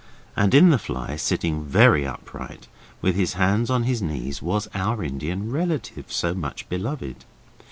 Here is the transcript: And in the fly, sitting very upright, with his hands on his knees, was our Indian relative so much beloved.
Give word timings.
And 0.35 0.55
in 0.55 0.71
the 0.71 0.79
fly, 0.79 1.15
sitting 1.15 1.63
very 1.63 2.07
upright, 2.07 2.67
with 3.03 3.13
his 3.15 3.33
hands 3.33 3.69
on 3.69 3.83
his 3.83 4.01
knees, 4.01 4.41
was 4.41 4.67
our 4.73 5.03
Indian 5.03 5.51
relative 5.51 6.11
so 6.11 6.33
much 6.33 6.67
beloved. 6.69 7.23